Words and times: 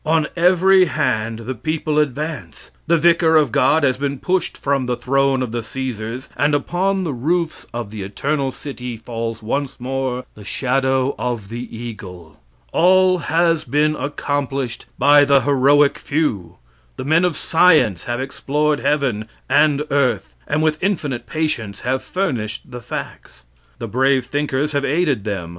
On 0.03 0.25
every 0.35 0.85
hand 0.85 1.41
the 1.41 1.53
people 1.53 1.99
advance. 1.99 2.71
The 2.87 2.97
vicar 2.97 3.35
of 3.35 3.51
God 3.51 3.83
has 3.83 3.97
been 3.99 4.17
pushed 4.17 4.57
from 4.57 4.87
the 4.87 4.95
throne 4.95 5.43
of 5.43 5.51
the 5.51 5.61
Caesars, 5.61 6.27
and 6.35 6.55
upon 6.55 7.03
the 7.03 7.13
roofs 7.13 7.67
of 7.71 7.91
the 7.91 8.01
Eternal 8.01 8.51
city 8.51 8.97
falls 8.97 9.43
once 9.43 9.79
more 9.79 10.25
the 10.33 10.43
shadow 10.43 11.13
of 11.19 11.49
the 11.49 11.69
eagle. 11.77 12.39
All 12.73 13.19
has 13.19 13.63
been 13.63 13.95
accomplished 13.95 14.87
by 14.97 15.23
the 15.23 15.41
heroic 15.41 15.99
few. 15.99 16.55
The 16.97 17.05
men 17.05 17.23
of 17.23 17.37
science 17.37 18.05
have 18.05 18.19
explored 18.19 18.79
heaven 18.79 19.27
and 19.47 19.83
earth, 19.91 20.33
and 20.47 20.63
with 20.63 20.81
infinite 20.81 21.27
patience 21.27 21.81
have 21.81 22.01
furnished 22.01 22.71
the 22.71 22.81
facts. 22.81 23.43
The 23.77 23.87
brave 23.87 24.25
thinkers 24.25 24.71
have 24.71 24.83
aided 24.83 25.25
them. 25.25 25.49